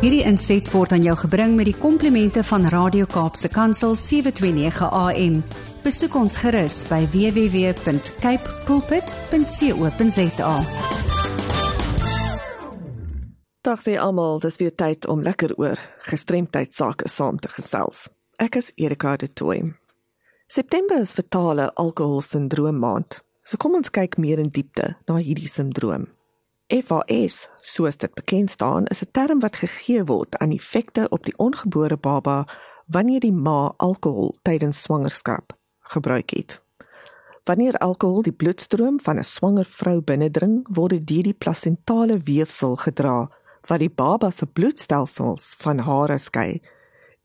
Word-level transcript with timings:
Hierdie 0.00 0.22
inset 0.24 0.64
word 0.72 0.94
aan 0.96 1.02
jou 1.04 1.12
gebring 1.26 1.58
met 1.58 1.66
die 1.68 1.76
komplimente 1.76 2.40
van 2.48 2.62
Radio 2.72 3.04
Kaapse 3.04 3.50
Kansel 3.52 3.92
729 3.92 4.86
AM. 4.96 5.34
Besoek 5.84 6.14
ons 6.16 6.38
gerus 6.40 6.78
by 6.88 7.02
www.cape 7.12 8.54
pulpit.co.za. 8.64 10.54
Dag 13.60 13.82
sê 13.84 13.98
almal, 14.00 14.40
dis 14.40 14.56
weer 14.62 14.72
tyd 14.72 15.04
om 15.04 15.20
lekker 15.20 15.52
oor 15.60 15.76
gestremdheid 16.08 16.72
sake 16.72 17.04
saam 17.12 17.36
te 17.36 17.52
gesels. 17.52 18.06
Ek 18.40 18.56
is 18.56 18.72
Erika 18.80 19.18
de 19.20 19.28
Tooi. 19.28 19.74
September 20.48 21.04
is 21.04 21.12
fatale 21.12 21.68
alkoholsindroom 21.76 22.80
maand. 22.80 23.20
So 23.44 23.60
kom 23.60 23.76
ons 23.76 23.92
kyk 23.92 24.16
meer 24.16 24.40
in 24.40 24.48
diepte 24.48 24.94
na 25.04 25.20
hierdie 25.20 25.52
sindroom. 25.52 26.08
FAS, 26.70 27.48
soos 27.58 27.96
dit 27.96 28.12
bekend 28.14 28.50
staan, 28.50 28.86
is 28.86 29.02
'n 29.02 29.10
term 29.10 29.38
wat 29.40 29.56
gegee 29.56 30.04
word 30.04 30.38
aan 30.38 30.52
effekte 30.52 31.08
op 31.08 31.24
die 31.24 31.36
ongebore 31.36 31.96
baba 31.96 32.46
wanneer 32.86 33.20
die 33.20 33.32
ma 33.32 33.74
alkohol 33.76 34.38
tydens 34.42 34.82
swangerskap 34.82 35.58
gebruik 35.80 36.30
het. 36.30 36.62
Wanneer 37.44 37.78
alkohol 37.78 38.22
die 38.22 38.32
bloedstroom 38.32 39.00
van 39.00 39.18
'n 39.18 39.24
swanger 39.24 39.64
vrou 39.64 40.00
binnendring, 40.00 40.66
word 40.70 40.90
dit 40.90 41.06
deur 41.06 41.22
die 41.22 41.38
plasentale 41.38 42.18
weefsel 42.18 42.76
gedra 42.76 43.30
wat 43.66 43.78
die 43.78 43.90
baba 43.94 44.30
se 44.30 44.46
bloedstelsels 44.46 45.54
van 45.58 45.78
hare 45.78 46.18
skei 46.18 46.60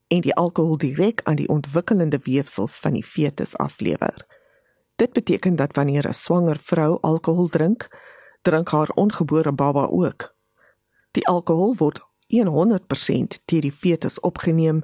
en 0.08 0.20
die 0.20 0.34
alkohol 0.34 0.76
direk 0.76 1.20
aan 1.24 1.36
die 1.36 1.48
ontwikkelende 1.48 2.18
weefsels 2.22 2.78
van 2.78 2.92
die 2.92 3.04
fetus 3.04 3.56
aflewer. 3.56 4.26
Dit 4.96 5.12
beteken 5.12 5.56
dat 5.56 5.76
wanneer 5.76 6.08
'n 6.08 6.14
swanger 6.14 6.58
vrou 6.58 6.98
alkohol 7.00 7.48
drink, 7.48 7.88
drink 8.46 8.70
haar 8.70 8.90
ongebore 8.94 9.52
baba 9.52 9.86
ook. 9.90 10.30
Die 11.10 11.26
alkohol 11.26 11.74
word 11.82 12.00
100% 12.28 13.38
deur 13.44 13.60
die 13.60 13.72
fetus 13.72 14.20
opgeneem 14.20 14.82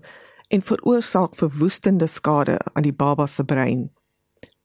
en 0.49 0.63
veroorsaak 0.63 1.35
verwoestende 1.35 2.07
skade 2.07 2.59
aan 2.73 2.83
die 2.83 2.93
baba 2.93 3.27
se 3.27 3.45
brein. 3.45 3.91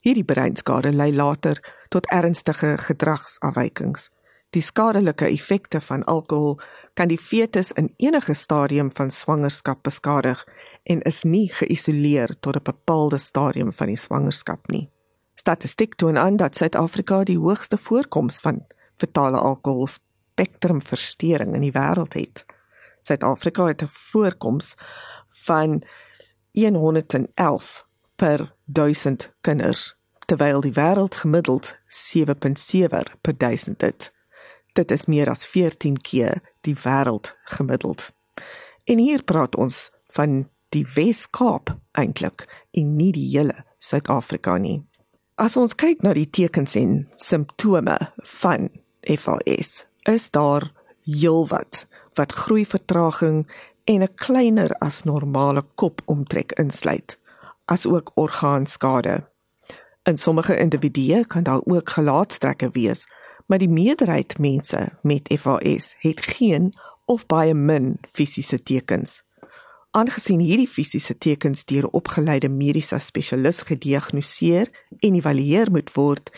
Hierdie 0.01 0.25
breinskade 0.25 0.93
lei 0.93 1.13
later 1.13 1.59
tot 1.89 2.09
ernstige 2.13 2.77
gedragsafwykings. 2.77 4.09
Die 4.55 4.61
skadelike 4.61 5.27
effekte 5.27 5.81
van 5.81 6.03
alkohol 6.03 6.59
kan 6.93 7.11
die 7.11 7.19
fetus 7.19 7.71
in 7.71 7.91
enige 7.97 8.33
stadium 8.33 8.89
van 8.93 9.11
swangerskap 9.11 9.83
beskadig 9.83 10.45
en 10.83 11.01
is 11.01 11.23
nie 11.23 11.49
geïsoleer 11.53 12.39
tot 12.39 12.55
'n 12.55 12.63
bepaalde 12.63 13.17
stadium 13.17 13.73
van 13.73 13.87
die 13.87 13.99
swangerskap 14.05 14.67
nie. 14.67 14.89
Statistiek 15.35 15.95
toon 15.95 16.17
aan 16.17 16.35
dat 16.35 16.55
Suid-Afrika 16.55 17.23
die 17.23 17.37
hoogste 17.37 17.77
voorkoms 17.77 18.39
van 18.39 18.65
fatale 18.97 19.37
alkohol 19.37 19.87
spektrumversteuring 19.87 21.55
in 21.55 21.65
die 21.65 21.73
wêreld 21.73 22.13
het. 22.13 22.45
Suid-Afrika 23.01 23.65
het 23.65 23.81
'n 23.81 23.89
voorkoms 23.89 24.75
van 25.45 25.83
111 26.51 27.85
per 28.15 28.55
1000 28.65 29.33
kinders, 29.41 29.95
terwyl 30.25 30.61
die 30.61 30.73
wêreld 30.73 31.15
gemiddeld 31.15 31.77
7.7 31.87 33.03
per 33.21 33.37
1000 33.37 33.81
het. 33.81 34.13
Dit 34.73 34.91
is 34.91 35.05
meer 35.05 35.29
as 35.29 35.45
14 35.45 35.97
keer 35.97 36.41
die 36.61 36.75
wêreld 36.75 37.35
gemiddeld. 37.43 38.13
En 38.83 38.97
hier 38.97 39.23
praat 39.23 39.55
ons 39.55 39.91
van 40.07 40.49
die 40.69 40.85
Wes-Kaap 40.93 41.77
eintlik 41.91 42.45
en 42.71 42.95
nie 42.95 43.11
die 43.11 43.29
hele 43.37 43.63
Suid-Afrika 43.77 44.57
nie. 44.57 44.81
As 45.35 45.57
ons 45.57 45.75
kyk 45.75 46.01
na 46.01 46.13
die 46.17 46.29
tekens 46.29 46.75
en 46.75 47.07
simptome 47.15 47.97
van 48.41 48.69
FAS, 49.15 49.85
is 50.03 50.29
daar 50.29 50.71
heelwat 51.03 51.87
wat 52.13 52.31
groei 52.31 52.65
vertraging 52.65 53.45
en 53.83 54.01
'n 54.01 54.13
kleiner 54.15 54.71
as 54.79 55.03
normale 55.03 55.63
kopomtrek 55.75 56.51
insluit, 56.51 57.19
asook 57.65 58.11
orgaanskade. 58.15 59.23
In 60.03 60.17
sommige 60.17 60.57
individue 60.57 61.25
kan 61.25 61.43
daar 61.43 61.61
ook 61.63 61.89
gelaatstrekke 61.89 62.69
wees, 62.69 63.07
maar 63.45 63.57
die 63.57 63.69
meerderheid 63.69 64.37
mense 64.39 64.89
met 65.01 65.33
FAS 65.39 65.95
het 65.99 66.21
geen 66.21 66.73
of 67.05 67.25
baie 67.25 67.53
min 67.53 67.97
fisiese 68.01 68.63
tekens. 68.63 69.23
Aangesien 69.91 70.39
hierdie 70.39 70.67
fisiese 70.67 71.17
tekens 71.17 71.63
deur 71.65 71.87
opgeleide 71.87 72.49
mediese 72.49 72.99
spesialis 72.99 73.61
gediagnoseer 73.61 74.67
en 74.99 75.15
evalueer 75.15 75.71
moet 75.71 75.93
word, 75.93 76.31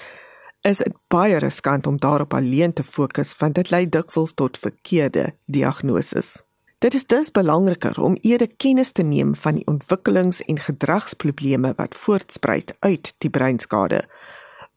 is 0.62 0.78
dit 0.78 0.96
baie 1.08 1.38
riskant 1.40 1.88
om 1.88 1.97
daarop 1.97 2.34
alleen 2.34 2.74
te 2.74 2.84
fokus 2.84 3.36
want 3.40 3.56
dit 3.56 3.70
lei 3.72 3.86
dikwels 3.90 4.34
tot 4.34 4.58
verkeerde 4.58 5.34
diagnoses. 5.46 6.38
Dit 6.80 6.94
is 6.94 7.06
dus 7.06 7.31
belangriker 7.31 8.02
om 8.02 8.18
eerder 8.22 8.47
kennis 8.58 8.92
te 8.92 9.03
neem 9.03 9.36
van 9.36 9.56
die 9.56 9.68
ontwikkelings- 9.68 10.42
en 10.42 10.59
gedragsprobleme 10.59 11.74
wat 11.75 11.96
voortspruit 11.96 12.75
uit 12.80 13.16
die 13.18 13.30
breinskade 13.30 14.06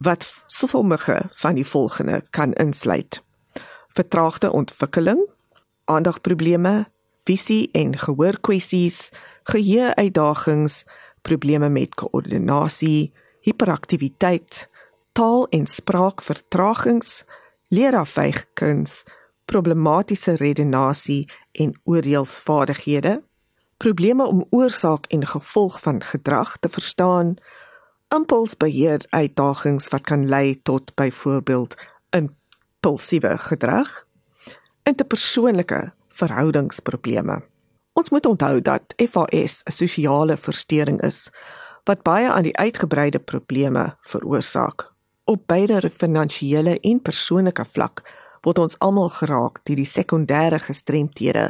wat 0.03 0.45
sommige 0.47 1.23
van 1.31 1.55
die 1.55 1.67
volgende 1.67 2.23
kan 2.31 2.53
insluit: 2.53 3.23
vertraagde 3.89 4.53
ontwikkeling, 4.53 5.29
aandagprobleme, 5.85 6.91
visie 7.25 7.69
en 7.73 7.99
gehoorkwessies, 7.99 9.11
geheueuitdagings, 9.43 10.85
probleme 11.23 11.69
met 11.69 11.95
koördinasie, 11.95 13.13
hiperaktiwiteit, 13.41 14.69
taal- 15.13 15.49
en 15.49 15.67
spraakvertragings, 15.67 17.25
leerafwykings, 17.69 19.03
problematiese 19.45 20.35
redenasie 20.35 21.29
en 21.53 21.81
oordeelsvaardighede, 21.85 23.23
probleme 23.77 24.25
om 24.25 24.47
oorsaak 24.51 25.07
en 25.07 25.27
gevolg 25.27 25.81
van 25.81 26.03
gedrag 26.03 26.57
te 26.59 26.69
verstaan, 26.69 27.35
impulsbeheer 28.09 29.05
uitdagings 29.09 29.89
wat 29.89 30.01
kan 30.01 30.29
lei 30.29 30.63
tot 30.63 30.95
byvoorbeeld 30.95 31.75
impulsiewe 32.11 33.39
gedrag, 33.39 34.07
interpersoonlike 34.83 35.93
verhoudingsprobleme. 36.09 37.43
Ons 37.93 38.11
moet 38.11 38.27
onthou 38.27 38.61
dat 38.61 38.95
FAS 38.97 39.63
'n 39.65 39.73
sosiale 39.73 40.37
verstoring 40.37 41.03
is 41.03 41.31
wat 41.85 42.03
baie 42.03 42.31
aan 42.31 42.43
die 42.43 42.57
uitgebreide 42.57 43.19
probleme 43.19 43.97
veroorsaak. 44.03 44.92
Op 45.33 45.47
beide 45.47 45.91
finansiële 45.91 46.75
en 46.81 46.99
persoonlike 47.01 47.65
vlak 47.65 48.03
word 48.45 48.59
ons 48.61 48.75
almal 48.85 49.09
geraak 49.15 49.63
deur 49.65 49.79
die 49.81 49.89
sekondêre 49.89 50.59
gestremthede 50.61 51.45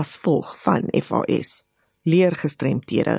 as 0.00 0.14
gevolg 0.16 0.54
van 0.62 0.88
FAS. 1.04 1.50
Leergestremthede, 2.08 3.18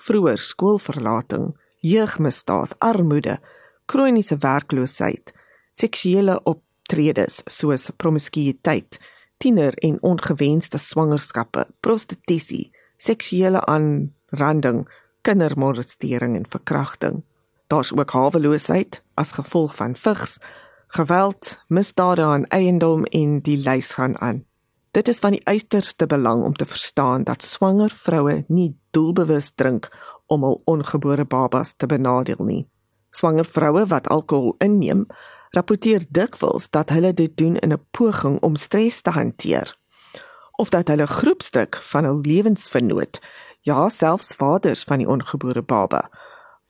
vroeër 0.00 0.40
skoolverlating, 0.40 1.50
jeugmisdaad, 1.84 2.72
armoede, 2.78 3.36
kroniese 3.84 4.38
werkloosheid, 4.40 5.34
seksuele 5.76 6.38
optredes 6.48 7.42
soos 7.44 7.90
promiskuïteit, 8.00 8.96
tiener 9.36 9.76
en 9.84 10.00
ongewenste 10.00 10.80
swangerskappe, 10.80 11.66
prostitusie, 11.84 12.70
seksuele 12.96 13.60
aanranding, 13.68 14.86
kindermolestering 15.20 16.38
en 16.40 16.48
verkrachting. 16.48 17.20
Daar's 17.70 17.92
ook 17.92 18.10
haweloosheid 18.10 19.02
as 19.14 19.32
gevolg 19.32 19.74
van 19.76 19.94
vigs, 19.96 20.38
geweld, 20.86 21.58
misdade 21.68 22.22
aan 22.22 22.46
eiendom 22.46 23.04
en 23.04 23.40
die 23.40 23.56
lys 23.62 23.92
gaan 23.92 24.20
aan. 24.20 24.44
Dit 24.90 25.08
is 25.08 25.18
van 25.18 25.30
die 25.30 25.44
uiterste 25.46 26.06
belang 26.06 26.42
om 26.44 26.54
te 26.54 26.66
verstaan 26.66 27.24
dat 27.24 27.42
swanger 27.42 27.90
vroue 27.90 28.44
nie 28.48 28.74
doelbewus 28.90 29.52
drink 29.54 29.86
om 30.26 30.42
hul 30.42 30.62
ongebore 30.64 31.24
babas 31.24 31.72
te 31.76 31.86
benadeel 31.86 32.44
nie. 32.44 32.66
Swanger 33.10 33.46
vroue 33.46 33.86
wat 33.86 34.08
alkohol 34.08 34.54
inneem, 34.58 35.06
rapporteer 35.50 36.02
dikwels 36.08 36.70
dat 36.70 36.90
hulle 36.90 37.12
dit 37.14 37.36
doen 37.36 37.56
in 37.56 37.72
'n 37.72 37.86
poging 37.90 38.40
om 38.40 38.56
stres 38.56 39.00
te 39.00 39.10
hanteer 39.10 39.78
of 40.60 40.68
dat 40.68 40.88
hulle 40.88 41.06
groepsdruk 41.06 41.78
van 41.82 42.04
hul 42.04 42.18
lewensvernoot, 42.20 43.20
ja 43.60 43.88
selfs 43.88 44.34
vaders 44.36 44.82
van 44.84 44.98
die 45.00 45.08
ongebore 45.08 45.62
baba, 45.62 46.10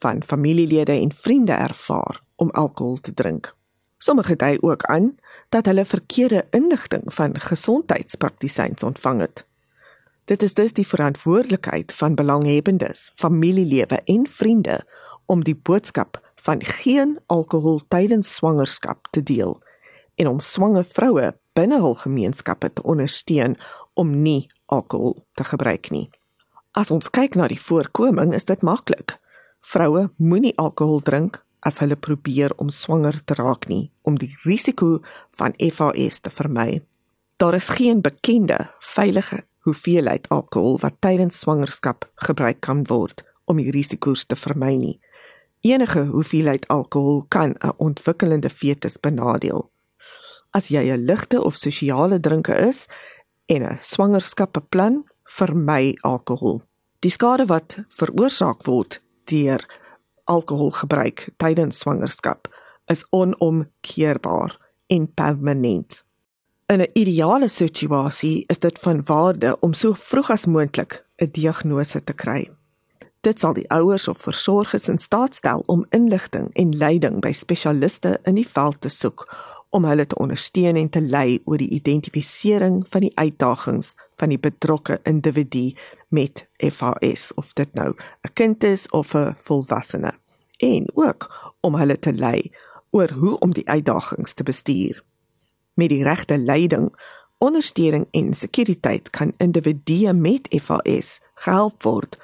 van 0.01 0.23
familielede 0.23 0.91
en 0.91 1.13
vriende 1.13 1.51
ervaar 1.51 2.21
om 2.35 2.49
alkohol 2.49 2.97
te 2.97 3.13
drink. 3.13 3.55
Sommige 3.97 4.35
dui 4.35 4.57
ook 4.61 4.83
aan 4.83 5.15
dat 5.49 5.65
hulle 5.65 5.85
verkeerde 5.85 6.45
inligting 6.49 7.13
van 7.13 7.39
gesondheidspraktisyns 7.39 8.83
ontvang 8.83 9.19
het. 9.19 9.45
Dit 10.25 10.43
is 10.43 10.53
dus 10.53 10.73
die 10.73 10.87
verantwoordelikheid 10.87 11.93
van 11.93 12.15
belanghebbendes, 12.15 13.11
familielewe 13.15 14.01
en 14.05 14.27
vriende 14.27 14.85
om 15.25 15.43
die 15.43 15.55
boodskap 15.55 16.31
van 16.35 16.63
geen 16.63 17.19
alkohol 17.25 17.81
tydens 17.87 18.33
swangerskap 18.35 19.07
te 19.11 19.23
deel 19.23 19.61
en 20.15 20.27
om 20.27 20.39
swanger 20.39 20.83
vroue 20.83 21.33
binne 21.53 21.79
hul 21.81 21.95
gemeenskappe 21.95 22.73
te 22.73 22.83
ondersteun 22.83 23.57
om 23.93 24.21
nie 24.21 24.49
alkohol 24.65 25.25
te 25.33 25.43
gebruik 25.43 25.89
nie. 25.89 26.09
As 26.71 26.91
ons 26.91 27.09
kyk 27.09 27.35
na 27.35 27.49
die 27.51 27.59
voorkoming, 27.59 28.33
is 28.33 28.47
dit 28.47 28.61
maklik. 28.63 29.17
Vroue 29.61 30.09
moenie 30.17 30.57
alkohol 30.57 31.01
drink 31.05 31.37
as 31.61 31.77
hulle 31.79 31.95
probeer 31.95 32.53
om 32.57 32.69
swanger 32.73 33.19
te 33.25 33.37
raak 33.37 33.67
nie 33.69 33.91
om 34.01 34.17
die 34.17 34.33
risiko 34.43 34.99
van 35.37 35.53
FAS 35.61 36.19
te 36.19 36.33
vermy. 36.33 36.81
Daar 37.37 37.55
is 37.57 37.69
geen 37.69 38.01
bekende 38.01 38.57
veilige 38.79 39.43
hoeveelheid 39.65 40.27
alkohol 40.29 40.79
wat 40.81 40.97
tydens 41.05 41.39
swangerskap 41.39 42.09
gebruik 42.25 42.61
kan 42.65 42.83
word 42.89 43.21
om 43.45 43.61
die 43.61 43.69
risiko's 43.73 44.25
te 44.25 44.35
vermy 44.35 44.73
nie. 44.77 44.97
Enige 45.61 46.07
hoeveelheid 46.09 46.65
alkohol 46.67 47.21
kan 47.29 47.53
'n 47.61 47.73
ontwikkelende 47.77 48.49
fetus 48.49 48.97
benadeel. 48.99 49.69
As 50.51 50.67
jy 50.67 50.89
'n 50.89 51.05
ligte 51.05 51.41
of 51.41 51.55
sosiale 51.55 52.19
drinker 52.19 52.57
is 52.57 52.87
en 53.45 53.63
'n 53.63 53.77
swangerskap 53.81 54.53
beplan, 54.53 55.03
vermy 55.23 55.97
alkohol. 56.01 56.61
Die 56.99 57.11
skade 57.11 57.45
wat 57.45 57.77
veroorsaak 57.89 58.65
word 58.65 59.01
deur 59.23 59.65
alkoholgebruik 60.23 61.29
tydens 61.37 61.79
swangerskap 61.79 62.47
is 62.85 63.05
onomkeerbaar 63.09 64.57
en 64.87 65.13
permanent. 65.13 66.03
In 66.65 66.79
'n 66.81 66.89
ideale 66.93 67.47
situasie 67.47 68.43
is 68.47 68.59
dit 68.59 68.79
van 68.79 69.03
waarde 69.03 69.59
om 69.59 69.73
so 69.73 69.93
vroeg 69.93 70.29
as 70.29 70.45
moontlik 70.45 71.05
'n 71.17 71.29
diagnose 71.31 72.03
te 72.03 72.13
kry. 72.13 72.49
Dit 73.21 73.39
sal 73.39 73.53
die 73.53 73.69
ouers 73.69 74.07
of 74.07 74.17
versorgers 74.17 74.87
in 74.87 74.97
staat 74.97 75.35
stel 75.35 75.63
om 75.65 75.85
inligting 75.89 76.49
en 76.53 76.77
leiding 76.77 77.19
by 77.21 77.31
spesialiste 77.31 78.19
in 78.23 78.35
die 78.35 78.47
veld 78.47 78.81
te 78.81 78.89
soek 78.89 79.27
om 79.71 79.85
hulle 79.87 80.05
te 80.05 80.17
ondersteun 80.19 80.75
en 80.75 80.89
te 80.89 81.01
lei 81.01 81.39
oor 81.45 81.57
die 81.61 81.71
identifisering 81.79 82.81
van 82.91 83.05
die 83.07 83.11
uitdagings 83.15 83.93
van 84.19 84.33
die 84.33 84.39
betrokke 84.39 84.99
individu 85.07 85.71
met 86.09 86.43
FAS 86.59 87.31
of 87.39 87.53
dit 87.53 87.73
nou 87.73 87.95
'n 88.27 88.33
kind 88.33 88.63
is 88.63 88.89
of 88.89 89.15
'n 89.15 89.35
volwassene 89.39 90.11
en 90.57 90.85
ook 90.93 91.53
om 91.61 91.75
hulle 91.75 91.99
te 91.99 92.13
lei 92.13 92.51
oor 92.91 93.11
hoe 93.11 93.39
om 93.39 93.53
die 93.53 93.69
uitdagings 93.69 94.33
te 94.33 94.43
bestuur. 94.43 95.03
Met 95.73 95.89
die 95.89 96.03
regte 96.03 96.37
leiding, 96.37 96.91
ondersteuning 97.37 98.07
en 98.11 98.33
sekuriteit 98.33 99.09
kan 99.09 99.33
individue 99.37 100.13
met 100.13 100.47
FAS 100.61 101.19
gehelp 101.33 101.83
word 101.83 102.19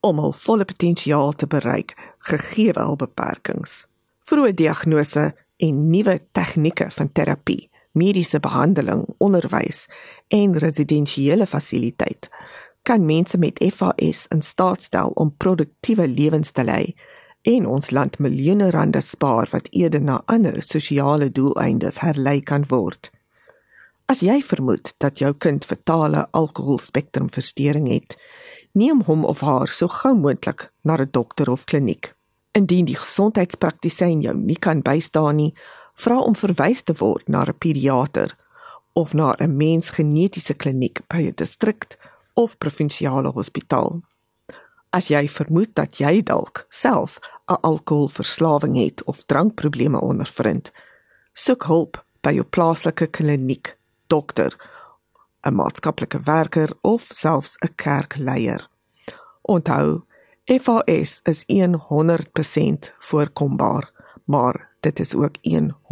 om 0.00 0.18
hul 0.18 0.32
volle 0.32 0.64
potensiaal 0.64 1.32
te 1.32 1.46
bereik 1.46 1.94
gegee 2.18 2.72
wel 2.72 2.96
beperkings. 2.96 3.86
Vroeë 4.20 4.54
diagnose 4.54 5.34
en 5.56 5.90
nuwe 5.90 6.18
tegnieke 6.32 6.90
van 6.90 7.12
terapie, 7.12 7.70
mediese 7.92 8.40
behandeling, 8.40 9.04
onderwys 9.18 9.86
en 10.28 10.58
residensiële 10.58 11.46
fasiliteit 11.46 12.30
kan 12.84 13.04
mense 13.04 13.38
met 13.38 13.64
FAS 13.72 14.26
in 14.28 14.42
staat 14.42 14.82
stel 14.82 15.08
om 15.08 15.36
produktiewe 15.36 16.08
lewens 16.08 16.50
te 16.50 16.64
lei 16.64 16.94
en 17.42 17.66
ons 17.66 17.90
land 17.90 18.18
miljoene 18.18 18.70
rande 18.70 19.00
spaar 19.00 19.48
wat 19.52 19.68
eerder 19.70 20.02
na 20.02 20.22
ander 20.24 20.62
sosiale 20.62 21.30
doeleindes 21.32 22.00
herlei 22.04 22.40
kan 22.40 22.64
word. 22.68 23.10
As 24.06 24.20
jy 24.20 24.42
vermoed 24.44 24.92
dat 25.00 25.18
jou 25.18 25.32
kind 25.32 25.64
fatale 25.64 26.26
alkoholspektrumversteuring 26.30 27.88
het, 27.88 28.18
neem 28.72 29.00
hom 29.08 29.24
of 29.24 29.40
haar 29.40 29.72
so 29.72 29.88
gou 29.88 30.12
moontlik 30.14 30.68
na 30.82 30.96
'n 30.96 31.08
dokter 31.10 31.50
of 31.50 31.64
kliniek. 31.64 32.13
Indien 32.54 32.86
die 32.86 32.94
gesondheidspraktisyn 32.94 34.20
jou 34.22 34.34
nie 34.38 34.58
kan 34.62 34.82
bystaan 34.86 35.40
nie, 35.40 35.54
vra 35.98 36.20
om 36.22 36.36
verwys 36.38 36.84
te 36.86 36.94
word 37.00 37.28
na 37.28 37.42
'n 37.42 37.58
pediater 37.58 38.36
of 38.94 39.12
na 39.12 39.34
'n 39.38 39.56
mensgenetiese 39.56 40.54
kliniek 40.54 41.02
by 41.08 41.26
'n 41.26 41.34
distrik 41.34 41.98
of 42.34 42.58
provinsiale 42.58 43.32
hospitaal. 43.32 44.02
As 44.92 45.08
jy 45.08 45.28
vermoed 45.28 45.74
dat 45.74 45.98
jy 45.98 46.22
dalk 46.22 46.66
self 46.70 47.18
'n 47.48 47.58
alkoholverslawing 47.60 48.76
het 48.76 49.04
of 49.04 49.24
drankprobleme 49.26 50.00
ondervind, 50.00 50.72
soek 51.32 51.64
hulp 51.64 52.04
by 52.22 52.32
jou 52.32 52.44
plaaslike 52.44 53.06
kliniek, 53.06 53.76
dokter, 54.06 54.56
'n 55.42 55.54
maatskaplike 55.54 56.20
werker 56.24 56.70
of 56.82 57.06
selfs 57.10 57.56
'n 57.58 57.74
kerkleier. 57.74 58.68
Onthou, 59.42 60.04
FAS 60.44 61.20
is 61.22 61.44
100% 61.88 62.92
voorkombaar, 62.98 63.90
maar 64.24 64.68
dit 64.80 65.00
is 65.00 65.14
ook 65.14 65.34
100% 65.82 65.86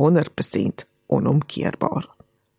onomkeerbaar. 1.07 2.09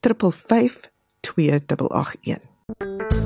355 0.00 0.90
2881. 1.20 3.25